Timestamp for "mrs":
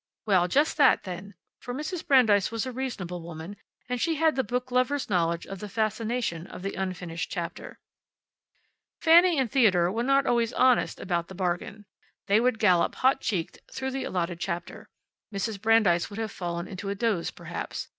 1.75-2.07, 15.31-15.61